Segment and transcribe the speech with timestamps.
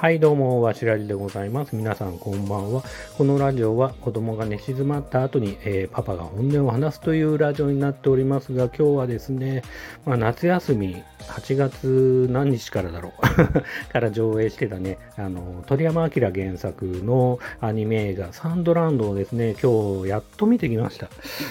[0.00, 1.74] はいどうも、わしらじでございます。
[1.74, 2.84] 皆さんこんばんは。
[3.16, 9.64] このラジオは子供が寝静まった後に、えー、パパが本音を話すというラジオになっておりますが、今日はですね、
[10.06, 13.22] まあ、夏休み8月何日からだろう
[13.92, 21.08] から上映してたね、あの、鳥山明原作のアニメ映画サンドランドをですね、今日やっと見てきました。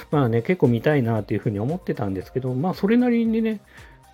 [0.09, 3.59] まあね、結構見たいなっていうふうに思ってたんですけど、まあそれなりにね、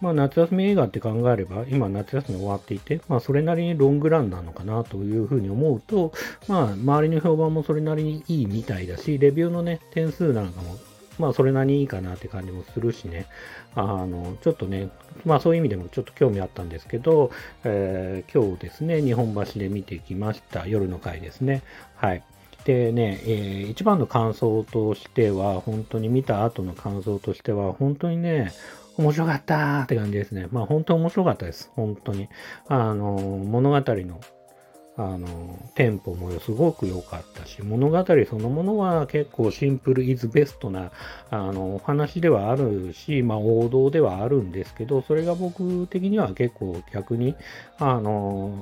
[0.04, 6.12] まあ、夏休み映画って考えれば、今夏休み終わっていて、まあ、それなりにロングランなのかなというふうに思うと、
[6.50, 10.76] まあ、周りの評判もそれなりにいいみたいだし、レビューのね、点数なんかも、
[11.20, 13.27] まあ、それなりにいいかなって感じもするしね、
[13.76, 14.90] あの、ちょっとね、
[15.24, 17.32] まあ、そういう意味でもちょっと興味あったんですけど、
[17.63, 20.68] えー、今日ですね、日本橋で見てきました。
[20.68, 21.62] 夜の回ですね。
[21.96, 22.24] はい。
[22.66, 28.52] でね、えー、一番の感想としては、本当に見た後の感想としては、本当にね、
[28.98, 30.48] 面白かったって感じですね。
[30.52, 31.72] まあ本当面白かったです。
[31.76, 32.30] 本当に。
[32.68, 34.20] あの、物語の、
[34.96, 40.91] あの、テンポもすごく良かったし、物語そのものは結構シンプルイズベストな、
[41.32, 47.35] あの、お話ではあるし、まあ王道ではあるんですけど、それが僕的には結構逆に、
[47.80, 48.55] あの、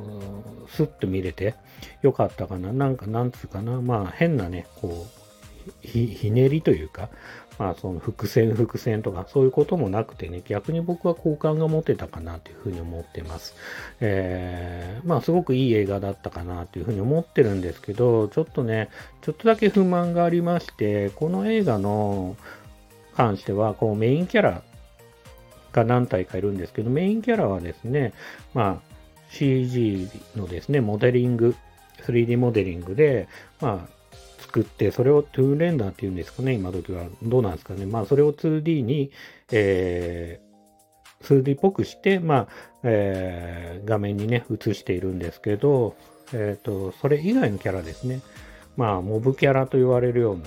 [0.70, 1.56] スッと見れて
[2.02, 2.72] 良かったかな。
[2.72, 3.82] なんか、なんつうかな。
[3.82, 5.22] まあ変なね、こう、
[5.82, 7.10] ひひねりというか、
[7.62, 13.54] まあその伏線伏線とかそういうこともなくてね、逆に僕は好感が持てたかなというふうに思ってます。
[14.00, 18.90] えー、まあすごくいい映画だったかなというふうに思ってるんですけど、ちょっとね、
[19.22, 22.36] ちょっとだけ不満がありまして、この映画の
[23.16, 24.64] 関しては、こうメインキャラ
[25.72, 28.14] が何体かいるんですけど、メインキャラはですね、
[28.56, 28.92] まあ
[29.30, 31.56] CG のですね、モデリング、
[32.08, 33.28] 3D モデリングで、
[33.60, 34.01] まあ
[34.52, 37.06] 作って、それをトゥーンレンダーっていうんですかね、今時は。
[37.24, 37.86] どうなんですかね。
[37.86, 39.12] まあ、それを 2D に、
[39.52, 42.48] えー、2D っぽくして、まあ、
[42.84, 45.96] えー、画面にね、映しているんですけど、
[46.34, 48.20] えっ、ー、と、それ以外のキャラですね。
[48.76, 50.44] まあ、モブキャラと言われるような、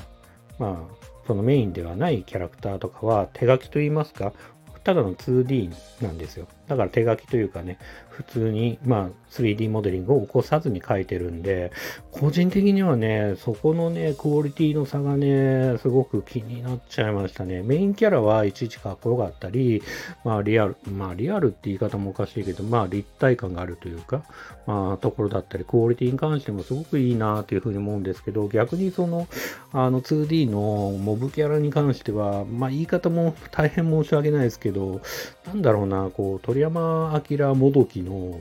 [0.58, 4.34] まあ、そのメインではないキャラクターとかは手書きと言いますか、
[4.82, 5.72] ただの 2D
[6.02, 6.46] なんですよ。
[6.68, 11.72] だから手書きというかね、普通に、まあ、3D モデリングを起こさずに書いてるんで、
[12.12, 17.62] 個人的にはね、そこのね、クオリティの差がね、すごく気になっちゃいましたね。
[17.62, 19.82] メインキャラはいちいちかっこよかったり、
[20.24, 24.22] まあ、リアル、まあ、リアルって言い方もおかしいけど、まあ、立体感があるというか、
[24.66, 29.26] まあ、ところだったり、クオリティに関してもすごくいいなっていうふうに思うんですけど、逆にその、
[29.72, 35.00] あの、2D のモブキャラに関しては、まあ、言い方も大変申し訳ないですけど、
[35.46, 38.40] なんだろうな、こう、鳥山明もどきの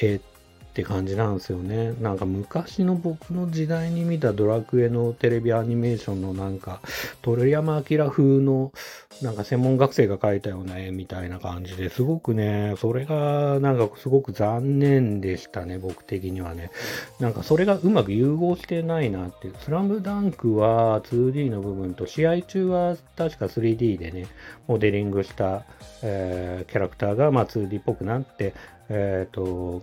[0.00, 0.29] えっ
[0.70, 1.94] って感じなんですよね。
[2.00, 6.80] なんか昔の僕の時代に見たドラクエのテレビアニメーションのなんか
[7.22, 8.72] 鳥山明風の
[9.20, 16.70] なんか専門学生が描いたような絵みたいな感じですごくね、それがなんかすごく残念でしたね、僕的にはね。
[17.18, 19.54] なんかそれがうまく融合してないなっていう。
[19.58, 24.26] スラムダンクは 2D の部分と試合中は確か 3D でね、
[24.68, 25.64] モデリングした、
[26.02, 28.54] えー、キャラクターがまあ 2D っぽくなって、
[28.88, 29.82] えっ、ー、と、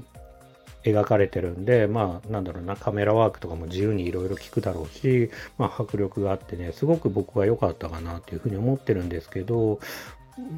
[0.84, 9.80] 描かれてるんで、まあ、なんだろうな、カメラワークとかも自由にいろいろ聞くだろうし、まあ、迫力があってね、すごく僕は良かったかなっていうふうに思ってるんですけど、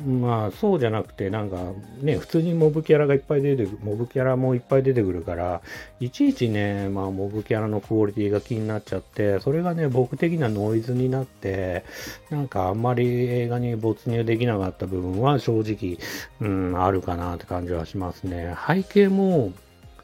[0.05, 1.57] まあそうじゃなくてなんか
[2.01, 5.61] ね普通にモブキャラがいっぱい出てモブキャラもいっぱい出てくるから
[6.01, 11.85] いちいちねまあモブキャラのクオリティが気になっちゃってそれがね僕的なノイズになって
[12.29, 15.97] なんかあんまり映画に没入できなかった部分は正直
[16.41, 18.55] うんあるかなって感じはしますね。
[18.67, 19.53] 背景も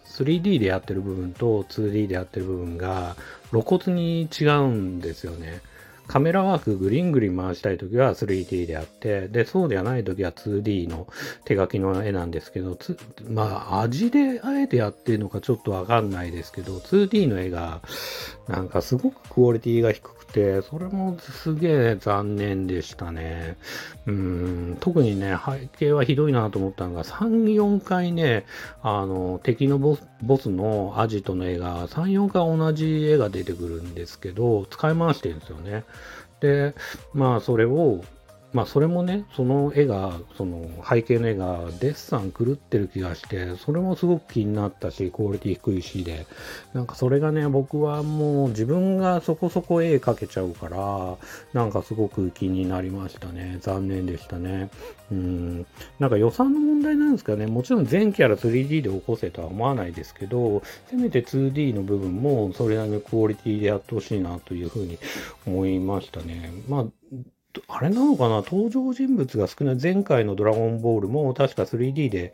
[0.06, 3.16] 3D でやってる部分と 2D でやってる部分が
[3.50, 5.62] 露骨に違うんですよね。
[6.08, 11.08] カメラワークグリングリ回したいときは 3D であって、で、そうではないときは 2D の
[11.46, 12.78] 手書きの絵なんですけど、
[13.28, 17.82] まあ、味であえてやってるのかちょっとわかんないですけど、2D の絵が、
[18.48, 23.58] なんかすごくクオリティが低くて、それもすげえ残念でしたね。
[24.06, 28.46] うん、特にね、背景はひどいなと思ったのが、3、4回ね、
[28.84, 35.84] あの、敵のボスボスのアジトの絵が3、4回同じ絵が出てくるんですけど、使い回してるんですよね。
[36.46, 36.76] で、
[37.14, 38.04] まあ、それを、
[38.56, 46.26] まあそれもね、その絵が、その背景の絵がデッサン狂ってる気がして、それもすごく気になったし、クオリティ低いしで、
[46.74, 51.18] なんかそれがね、僕はもう自分がそこそこ絵描けちゃうから、
[51.52, 53.58] なんかすごく気になりましたね。
[53.60, 54.70] 残念でしたね。
[55.12, 55.66] うん。
[56.00, 57.48] なんか予算の問題なんですかね。
[57.48, 64.98] もちろん全キャラ 3D で起こせとは思わないですけど、せめて 2D の部分もそれなりのクオリティでやってほしいなというふうに
[65.46, 66.54] 思いましたね。
[66.70, 66.86] まあ
[67.68, 68.36] あれなのかな？
[68.36, 72.34] 登場人物が少ない前回のドラゴンボールも確か 3D で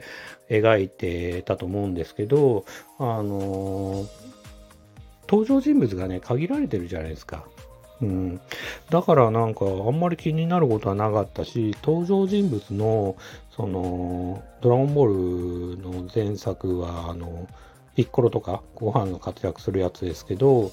[0.50, 2.66] 描いてたと思うんですけど、
[2.98, 4.08] あのー、
[5.30, 7.46] 登場人物がね、限られてるじゃないですか。
[8.02, 8.42] うん。
[8.90, 13.16] だからなんかあんまり気になることはなかったし、登場人物の、
[13.56, 17.48] その、ドラゴンボールの前作は、あの、
[17.96, 20.72] ピッコロとかご飯が活躍するやつですけど、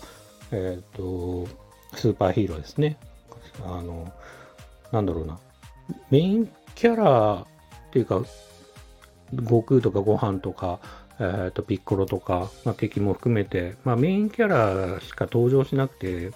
[0.53, 1.49] えっ、ー、と、
[1.97, 2.97] スーパーヒーローですね。
[3.65, 4.13] あの、
[4.93, 5.39] なんだろうな。
[6.11, 7.47] メインキャラ
[7.89, 8.23] っていうか、
[9.35, 10.79] 悟空とかご飯とか、
[11.21, 16.31] えー、とピッコロとか、まあ、敵も含めて、まあ、メインキャラしか登場しなくて、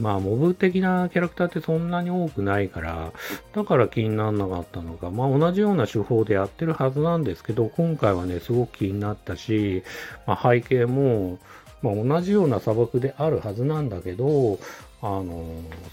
[0.00, 3.12] まあ、モブ的なキャラクターってそんなに多くないから、
[3.54, 9.84] だから気にならなかったのが、まあ、同じような手法でやってるはずなんですけど、今回はね、すごく気になったし、
[10.26, 11.38] まあ、背景も、
[11.82, 14.58] まあ、同じような砂漠であるはずなんだけど、
[15.06, 15.44] あの、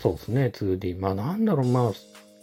[0.01, 1.00] そうですね、2D。
[1.00, 1.92] まあ、なんだろう、まあ、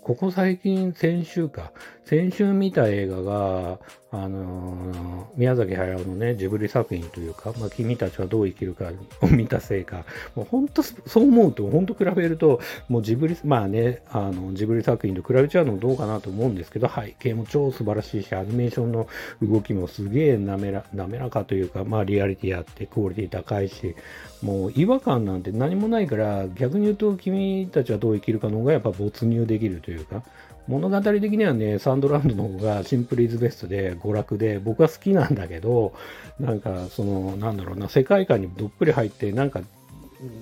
[0.03, 1.73] ここ最近、先週か、
[2.05, 3.79] 先週見た映画が、
[4.13, 8.91] あのー、宮崎駿のね、ジブリ作品というか、まあ、君たちはどう生きるか
[9.23, 10.05] を見たせいか、
[10.35, 19.07] もう本当、そう思うと、本当比べると、もうジブリ、まあね、あの、ジブリ作品と比べちゃうのどうかなと思うんですけど、背景も超素晴らしいし、アニメーションの
[19.41, 23.95] 動きもすげえ滑ら滑らかというか、まあリアリティあってクオリティ高いし、
[24.43, 30.25] もう違和感なんて何もないから、逆に言うと君たちはどう生きるかの方がやっぱ没入できるというか、
[30.69, 35.93] 物語的にはね、サンドランドの方がシンプルイズベストで娯楽で、僕は好きなんだけど、
[36.39, 39.61] なんかその、なんだろうな、世界観にどっぷり入って、なんか、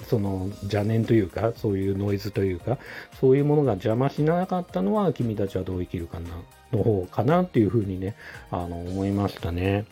[0.08, 2.78] その邪念というか、そういうノイズというか、
[3.20, 6.28] そういうものが邪魔しなかったのは、君たちはどう生きるかな、
[6.72, 8.16] の方かなっていうふうにね、
[8.50, 9.86] あの、思いましたね。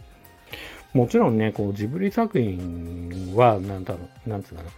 [0.93, 4.71] もちろんね、こう、ジブリ作品は、なんだろう、なんつうかな、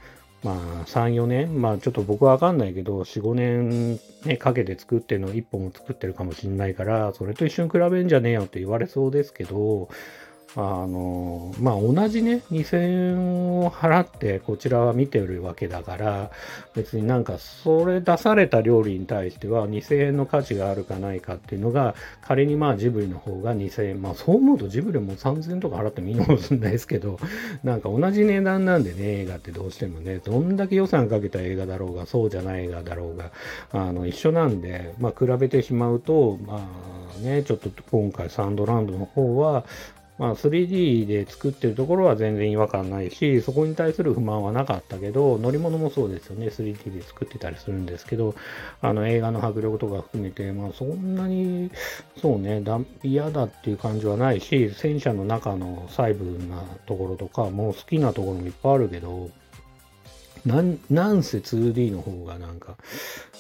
[0.45, 0.57] まあ、
[0.87, 9.89] 3、4年、まあ、ちょっと僕はわかんないけど、4、5年、ね、かけて作ってるの1本も作ってるかもしんないから、それと一瞬比べんじゃねえよって言われそうですけど、
[10.61, 16.33] あの、まあ、同じね、2000円を払ってこちらは見てるわけだから、
[16.75, 27.21] 別になんかそれ出された料理に対しては2000円の価値があるかないかっていうのが、仮にまあジブリの方が2000円、まあそう思うとジブリも3000円とか払ってもいいのかもしれないですけど、
[27.63, 33.31] なんか同じ値段なんでね、映画ってどうしてもね、どんだけ予算かけた映画だろうが、そうじゃない映画だろうが、
[33.71, 36.69] あの、一緒なんで、まあ比べてしまうと、ま
[37.17, 39.65] あね、ちょっと今回サンドランドの方は、
[40.19, 48.35] まあ 3D で作ってるところは全然違和感ないし、そこに対する不満はなかったけど、乗り物もそうですよね、3D で作ってたりするんですけど、
[48.83, 51.71] あの映画の迫力とか含めて、まあそんなに、
[52.21, 52.63] そうね、
[53.03, 59.31] 嫌だっていう感じはないし、戦車の中の細部なところとか、もう好きなところもいっぱいあるけど、
[60.47, 62.77] なんなんせ 2D の方がなんか、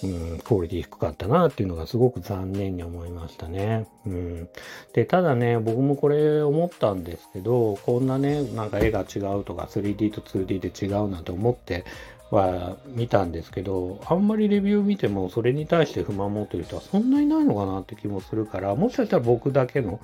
[0.02, 3.86] うん、クオリティ低かったなっていうのがすごく残念に思いましたね。
[4.06, 4.48] うん。
[4.92, 11.84] で、ただね、僕もこれ思ったんですけど、こんなね、なんか絵が違うとか 3D と 2D で違うなんて思って
[12.30, 20.00] は見たんですけど、あんまりレビュー見てもそれに対して不満持ってる人はそんなにないのかなって気もするから、もしかしたら僕だけの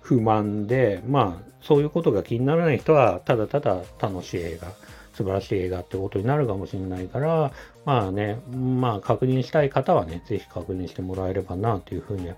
[0.00, 4.68] 不満で、まあ、そういうことが気にならない人は、ただただ楽しい映画。
[5.16, 7.50] 素晴らしい映画ってことになるかもしれないから、
[7.86, 12.30] まあね、まあ確認したい方はね、ぜひ確認してもらえればなというふうに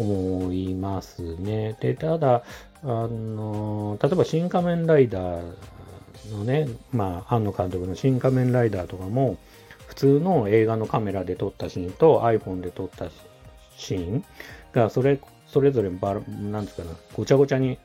[0.00, 1.76] 思いますね。
[1.80, 2.42] で、ただ、
[2.82, 5.42] あの、例えば新仮面ライダー
[6.32, 9.36] のね、まあ、庵野監督の新仮面ライダーとかも、
[9.86, 13.06] 普通の映画のカメラで撮ったシーンと iPhone で撮った
[13.76, 14.24] シーン
[14.72, 17.78] が、それ、それぞれバラ、なんですかな、ごちゃごちゃに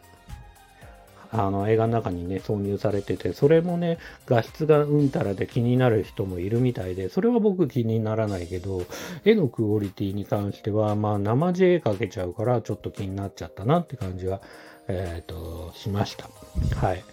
[1.31, 8.81] あの映画の中にね、挿入されてて、それもね、画質がうんたらで気になる人もいるみたいで、それは僕気にならないけど、
[9.25, 14.41] 絵のクオリティに関しては、まあ生地絵かけちゃうから、ちょっと気になっちゃったなって感じは、
[14.87, 16.29] えっ、ー、と、しました。
[16.77, 17.03] はい。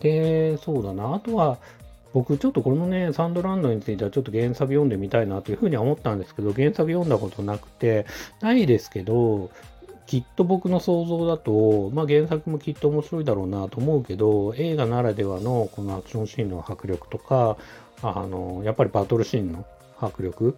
[0.00, 1.14] で、そうだな。
[1.14, 1.58] あとは、
[2.12, 8.06] 僕ちょっとこのね、サンドランドについてはちょっと原作読んでみたいなというふうには思ったんですけど、原作読んだことなくて、
[8.40, 9.50] ないですけど、
[10.06, 17.56] きっと僕の想像だと、まあ、原作もきっと面白いだろうなと思うけど、映画ならではのこのアクションシーンの迫力とか、
[18.02, 19.64] あの、やっぱりバトルシーンの
[19.98, 20.56] 迫力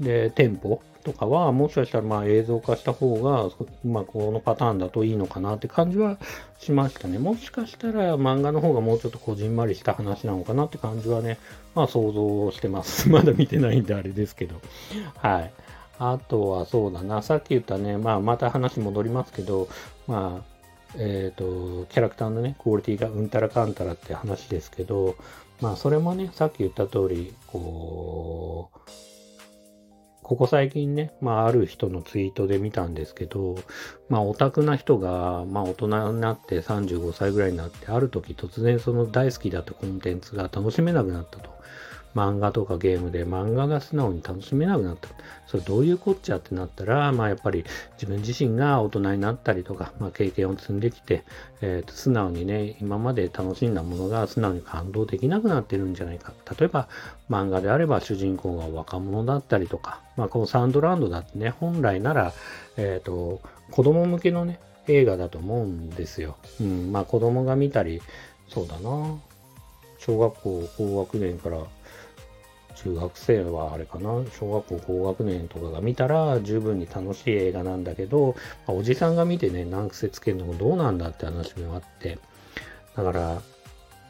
[0.00, 3.50] で、テンポとかは、もしかしたらまあ映像化した方が、
[3.84, 6.18] まあ、このパターンだといいのかなって感じは
[6.58, 7.18] しましたね。
[7.18, 11.38] もしかしたら漫画の方がもうちょっとこじんまりした話なのかなって感じはね、
[11.74, 13.08] まあ想像してます。
[13.12, 14.56] まだ見てないんであれですけど。
[15.16, 15.52] はい。
[15.98, 19.68] あとはそうだな、さっき言ったね、まあ、また話戻りますけど、
[20.06, 20.56] まあ、
[20.98, 25.16] えっ、ー、と、キャラクターのね、クオリティがうんたらかんたらって話ですけど、
[25.60, 28.78] まあ、それもね、さっき言った通り、こう、
[30.22, 33.56] ここ最近ね、まあ、ある人のツイートで見たんですけど、
[34.08, 41.50] まあ、オタクな人が、まあ、大人になって35歳ぐらいになって、ある時突然その大好きだったコンテンツが楽しめなくなったと。
[42.16, 45.08] 漫画とかゲームで漫画が素直に楽しめなくなった。
[45.46, 47.64] それどういうこっちゃってなったら、まあやっぱり
[47.96, 51.24] 自分自身が大人になったりとか、まあ経験を積んできて、
[51.60, 56.32] えー、と素直にね、今まで楽しんだものが素直に感動できなくなってるんじゃないか。
[56.58, 56.88] 例えば
[57.28, 62.32] 漫画であれば主人公が若者だったりとか、まあこのサンドランドだってね、本来なら、
[62.78, 64.58] えっ、ー、と、子供向けのね、
[64.88, 66.36] 映画だと思うんですよ。
[66.60, 68.00] うん、まあ子供が見たり、
[68.48, 69.18] そうだな。
[69.98, 71.58] 小学校高学年から
[72.76, 82.18] 中学生はあれかな、小学校高学年とかが見たら十分に楽しい映画なんだけど、まあ、おじさんが見てね、難癖つけるのもどうなんだって話もあって、
[82.96, 83.42] だから、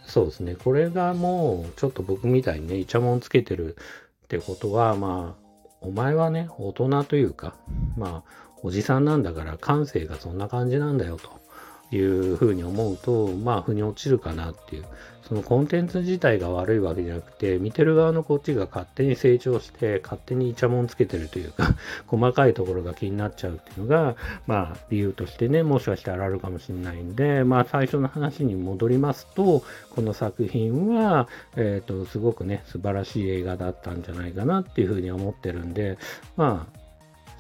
[0.06, 3.76] そうですね、これがもうちょっと僕みたいにね、イチャモンつけてる
[4.24, 5.46] ってことは、まあ、
[5.80, 7.54] お前はね、大人というか、
[7.96, 11.45] まあ、おじさんなんだから感性がそんな感じなんだよと。
[11.92, 14.84] いうふうに思うと、まあ、腑に落ちるかなっていう。
[15.28, 21.74] そのコンテンツ自体が悪いわけじゃなくて、見てる側のこっちが勝手に成長して、勝手にイチャモンつけてるというか、
[22.06, 24.14] 細かいところが気になっちゃうっていうのが、
[24.46, 35.98] まあ、理由としてね、もしかしたらあるかもしれないんで、まあ、最初の話に戻りますと、この作品は、えっ、ー、と、すごくね、素晴らしい映画だったんじゃないかなっていうふうに思ってるんで、
[36.36, 36.85] まあ、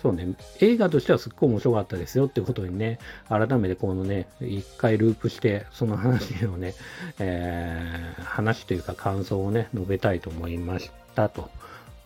[0.06, 6.74] そうね、映画としてはすっごい面白かったですよってことにね、改めてこのね、一回ループして、その話をね、
[7.18, 11.50] えー、話というか感想をね、述べたいと思いましたと、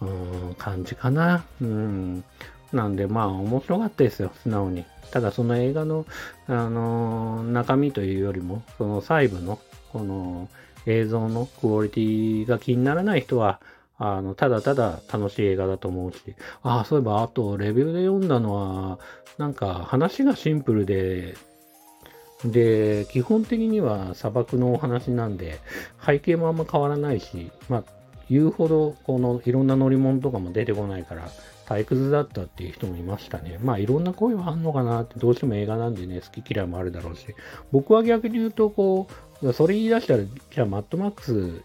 [0.01, 1.45] うん、感じかな。
[1.61, 2.25] うん。
[2.73, 4.87] なんで、まあ、面白かったですよ、素直に。
[5.11, 6.07] ただ、その映画の、
[6.47, 9.59] あのー、中身というよりも、その細部の、
[9.93, 10.49] この
[10.87, 13.61] 映像のクオリティが気にならない人は、
[14.03, 18.99] あの、ただただ楽しい映画だと思うし、ああ、そういえば、あと、レビューで読んだのは、
[19.37, 21.35] なんか、話がシンプルで、
[22.47, 25.61] で、基本的には砂漠のお話なんで、
[26.05, 27.85] 背景もあんま変わらないし、まあ、
[28.31, 31.29] 言うほど、この、いろんな乗り物とかも出てこないから、
[31.67, 33.59] 退屈だったっていう人もいましたね。
[33.63, 37.27] まあ、いろんな声はあんのかなって、どうしても映画なんでね、好き嫌いもあるだろうし、
[37.71, 39.09] 僕は逆に言うと、こ
[39.43, 41.63] う、それ言い出したら、じゃあ、マッドマックス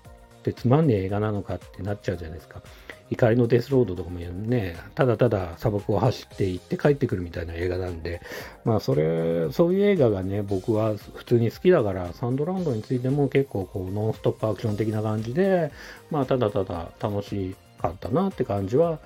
[0.51, 2.61] ってつまんねえ映画なのかってなっちゃうじゃないですか。
[3.09, 8.21] 怒りのデスロードとかもね、ただただ砂漠を走って行って帰ってくるみたいな映画なんで、
[8.63, 15.71] まあそれ、そういう映画がね、僕は普通に好きだから、サンドランドについても結構こうノンストップアクション的な感じで、
[16.09, 18.99] まあただただ楽しかったなって感じは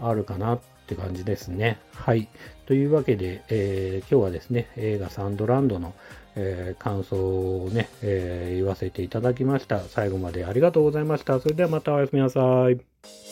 [0.00, 1.78] あるかなって感じですね。
[1.92, 2.28] はい。
[2.66, 5.94] というわけで、えー、今日はですね、映画サンドランドの
[6.36, 9.80] えー、感想をね、えー、言わせていただきました。
[9.80, 11.40] 最後までありがとうございました。
[11.40, 13.23] それではまたおやすみなさい。